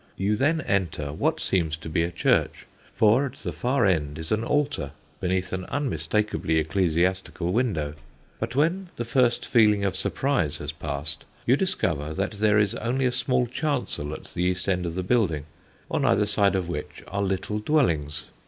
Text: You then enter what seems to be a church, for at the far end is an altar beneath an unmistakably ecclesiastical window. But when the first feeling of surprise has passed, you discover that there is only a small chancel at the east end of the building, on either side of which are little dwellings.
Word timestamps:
You 0.17 0.35
then 0.35 0.61
enter 0.61 1.13
what 1.13 1.39
seems 1.39 1.77
to 1.77 1.87
be 1.87 2.01
a 2.01 2.09
church, 2.09 2.65
for 2.95 3.27
at 3.27 3.33
the 3.33 3.53
far 3.53 3.85
end 3.85 4.17
is 4.17 4.31
an 4.31 4.43
altar 4.43 4.93
beneath 5.19 5.53
an 5.53 5.65
unmistakably 5.65 6.57
ecclesiastical 6.57 7.53
window. 7.53 7.93
But 8.39 8.55
when 8.55 8.89
the 8.95 9.05
first 9.05 9.45
feeling 9.45 9.85
of 9.85 9.95
surprise 9.95 10.57
has 10.57 10.71
passed, 10.71 11.25
you 11.45 11.55
discover 11.55 12.15
that 12.15 12.31
there 12.31 12.57
is 12.57 12.73
only 12.73 13.05
a 13.05 13.11
small 13.11 13.45
chancel 13.45 14.11
at 14.15 14.23
the 14.33 14.41
east 14.43 14.67
end 14.67 14.87
of 14.87 14.95
the 14.95 15.03
building, 15.03 15.45
on 15.91 16.03
either 16.03 16.25
side 16.25 16.55
of 16.55 16.67
which 16.67 17.03
are 17.07 17.21
little 17.21 17.59
dwellings. 17.59 18.23